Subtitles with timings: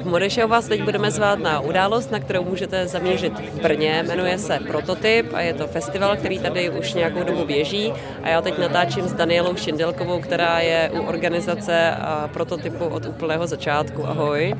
[0.00, 4.04] V Modešeho vás teď budeme zvát na událost, na kterou můžete zamířit v Brně.
[4.08, 7.92] Jmenuje se Prototyp a je to festival, který tady už nějakou dobu běží.
[8.22, 11.94] A já teď natáčím s Danielou Šindelkovou, která je u organizace
[12.32, 14.06] Prototypu od úplného začátku.
[14.06, 14.54] Ahoj.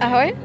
[0.00, 0.36] Ahoj.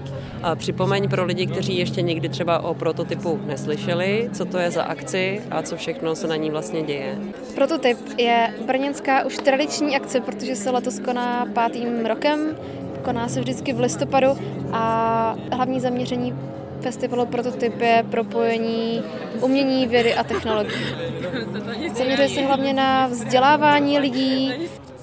[0.44, 4.84] A připomeň pro lidi, kteří ještě nikdy třeba o prototypu neslyšeli, co to je za
[4.84, 7.18] akci a co všechno se na ní vlastně děje.
[7.56, 12.58] Prototyp je brněnská už tradiční akce, protože se letos koná pátým rokem,
[13.04, 14.28] koná se vždycky v listopadu
[14.72, 16.36] a hlavní zaměření
[16.82, 19.04] festivalu Prototyp je propojení
[19.42, 20.86] umění, vědy a technologií.
[21.96, 24.54] Zaměřuje se hlavně na vzdělávání lidí,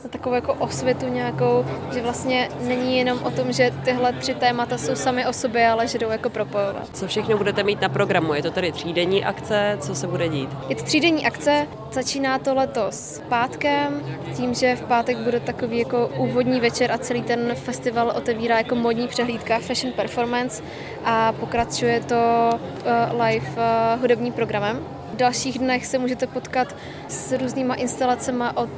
[0.04, 4.78] na takovou jako osvětu nějakou, že vlastně není jenom o tom, že tyhle tři témata
[4.78, 6.96] jsou sami o sobě, ale že jdou jako propojovat.
[6.96, 8.34] Co všechno budete mít na programu?
[8.34, 9.76] Je to tedy třídenní akce?
[9.80, 10.50] Co se bude dít?
[10.68, 14.02] Je to třídenní akce, začíná to letos pátkem,
[14.36, 18.74] tím, že v pátek bude takový jako úvodní večer a celý ten festival otevírá jako
[18.74, 20.62] modní přehlídka Fashion Performance
[21.04, 24.86] a pokračuje to uh, live uh, hudebním programem.
[25.12, 26.76] V dalších dnech se můžete potkat
[27.08, 28.68] s různýma instalacemi od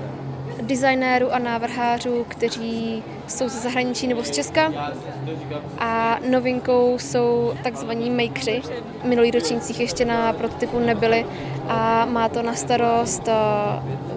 [0.62, 4.72] designérů a návrhářů, kteří jsou ze zahraničí nebo z Česka.
[5.78, 8.62] A novinkou jsou takzvaní makeři.
[9.04, 11.26] Minulý ročnících ještě na prototypu nebyli
[11.68, 13.32] a má to na starost eh,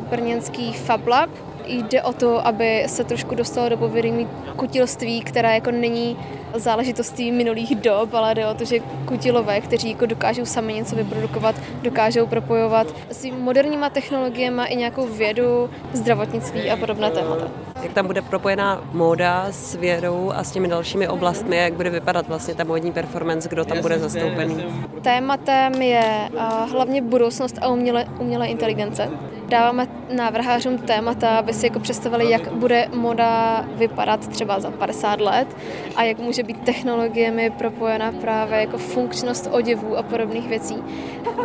[0.09, 1.29] brněnský Fab Lab,
[1.67, 6.17] jde o to, aby se trošku dostalo do povědomí kutilství, která jako není
[6.59, 11.55] záležitostí minulých dob, ale jde o to, že kutilové, kteří jako dokážou sami něco vyprodukovat,
[11.81, 17.47] dokážou propojovat s moderníma technologiemi i nějakou vědu, zdravotnictví a podobné témata.
[17.83, 22.27] Jak tam bude propojená móda s vědou a s těmi dalšími oblastmi, jak bude vypadat
[22.27, 24.65] vlastně ta módní performance, kdo tam bude zastoupený?
[25.05, 26.29] Tématem je
[26.71, 29.09] hlavně budoucnost a umělé, umělé inteligence.
[29.49, 35.47] Dáváme návrhářům témata, aby si jako představili, jak bude moda vypadat třeba za 50 let
[35.95, 40.75] a jak může být technologiemi propojena právě jako funkčnost oděvů a podobných věcí.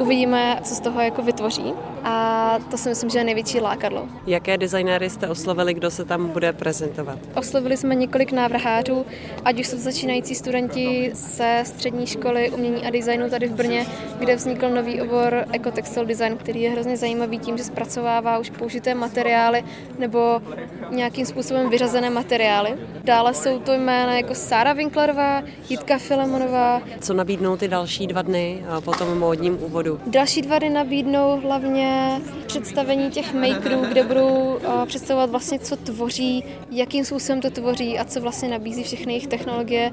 [0.00, 1.72] Uvidíme, co z toho jako vytvoří
[2.05, 4.08] a to si myslím, že je největší lákadlo.
[4.27, 7.18] Jaké designéry jste oslovili, kdo se tam bude prezentovat?
[7.36, 9.06] Oslovili jsme několik návrhářů,
[9.45, 13.86] ať už jsou začínající studenti ze střední školy umění a designu tady v Brně,
[14.18, 18.94] kde vznikl nový obor Ecotextile Design, který je hrozně zajímavý tím, že zpracovává už použité
[18.94, 19.64] materiály
[19.98, 20.42] nebo
[20.90, 22.74] nějakým způsobem vyřazené materiály.
[23.05, 26.83] Dále jsou to jména jako Sára Winklerová, Jitka Filemonová.
[27.00, 30.00] Co nabídnou ty další dva dny a potom módním úvodu?
[30.06, 37.05] Další dva dny nabídnou hlavně představení těch makerů, kde budou představovat vlastně, co tvoří, jakým
[37.05, 39.92] způsobem to tvoří a co vlastně nabízí všechny jejich technologie.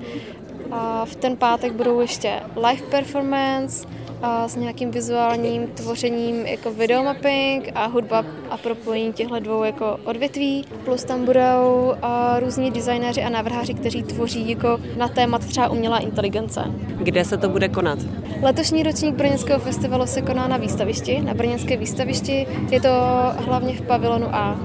[0.72, 3.88] A v ten pátek budou ještě live performance,
[4.22, 10.66] a s nějakým vizuálním tvořením jako videomapping a hudba a propojení těchto dvou jako odvětví.
[10.86, 15.98] Plus tam budou a různí designéři a návrháři, kteří tvoří jako na témat třeba umělá
[15.98, 16.62] inteligence.
[16.98, 18.00] Kde se to bude konat?
[18.42, 22.48] Letošní ročník Brněnského festivalu se koná na výstavišti, na Brněnské výstavišti.
[22.72, 22.90] Je to
[23.38, 24.60] hlavně v pavilonu A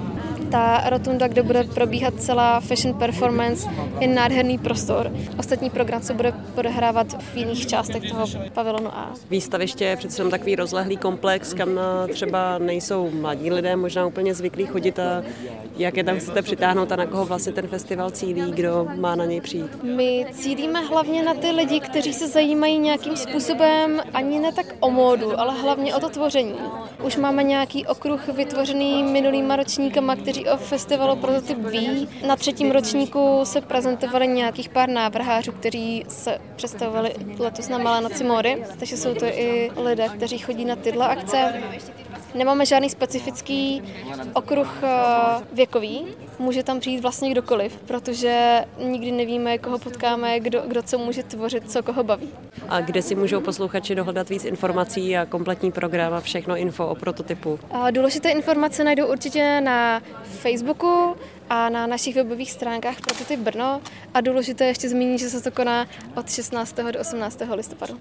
[0.52, 3.70] ta rotunda, kde bude probíhat celá fashion performance,
[4.00, 5.12] je nádherný prostor.
[5.38, 9.12] Ostatní program se bude odehrávat v jiných částech toho pavilonu A.
[9.30, 11.68] Výstaviště je přece takový rozlehlý komplex, kam
[12.12, 15.22] třeba nejsou mladí lidé možná úplně zvyklí chodit a
[15.76, 19.24] jak je tam chcete přitáhnout a na koho vlastně ten festival cílí, kdo má na
[19.24, 19.82] něj přijít?
[19.82, 24.90] My cílíme hlavně na ty lidi, kteří se zajímají nějakým způsobem ani ne tak o
[24.90, 26.54] módu, ale hlavně o to tvoření.
[27.04, 32.08] Už máme nějaký okruh vytvořený minulýma ročníkama, kteří o festivalu Prototyp ví.
[32.26, 38.24] Na třetím ročníku se prezentovali nějakých pár návrhářů, kteří se představovali letos na Malé noci
[38.24, 41.62] módy, takže jsou to i lidé, kteří chodí na tyhle akce.
[42.34, 43.82] Nemáme žádný specifický
[44.32, 44.88] okruh eh,
[45.52, 46.06] věkový,
[46.38, 51.70] může tam přijít vlastně kdokoliv, protože nikdy nevíme, koho potkáme, kdo, kdo co může tvořit,
[51.70, 52.28] co koho baví.
[52.68, 56.94] A kde si můžou posluchači dohledat víc informací a kompletní program a všechno info o
[56.94, 57.58] prototypu?
[57.70, 61.16] A důležité informace najdou určitě na Facebooku
[61.50, 63.80] a na našich webových stránkách Prototyp Brno
[64.14, 66.76] a důležité ještě zmínit, že se to koná od 16.
[66.92, 67.42] do 18.
[67.54, 68.00] listopadu.